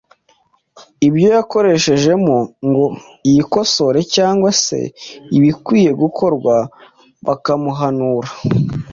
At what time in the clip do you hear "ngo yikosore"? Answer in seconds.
2.67-3.99